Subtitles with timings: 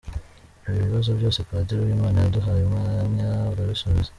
[0.67, 4.09] Ibi bibazo byose, Padiri Uwimana yaduhaye umwanya arabisubiza.